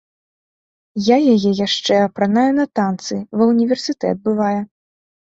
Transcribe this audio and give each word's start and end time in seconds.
Я 1.07 1.17
яе 1.33 1.51
яшчэ 1.65 1.97
апранаю 2.05 2.45
на 2.59 2.65
танцы, 2.79 3.17
ва 3.41 3.49
ўніверсітэт 3.51 4.17
бывае. 4.25 4.59